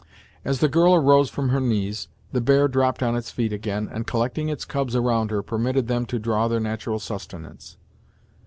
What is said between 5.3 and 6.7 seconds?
permitted them to draw their